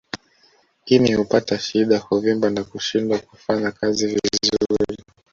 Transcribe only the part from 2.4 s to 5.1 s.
na kushindwa kufanya kazi vizuri